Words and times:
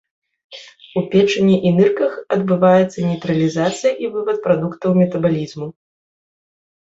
У 0.99 1.01
печані 1.11 1.57
і 1.71 1.73
нырках 1.79 2.13
адбываецца 2.37 2.99
нейтралізацыя 3.09 3.93
і 4.05 4.11
вывад 4.15 4.37
прадуктаў 4.47 4.97
метабалізму. 5.03 5.67